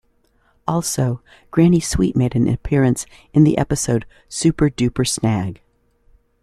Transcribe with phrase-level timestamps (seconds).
[0.67, 1.21] Also,
[1.51, 3.05] Granny Sweet made an appearance
[3.35, 5.61] in the episode Super Duper Snag.